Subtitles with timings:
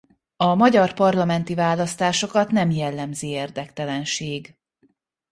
[0.35, 4.57] A magyar parlamenti választásokat nem jellemzi érdektelenség.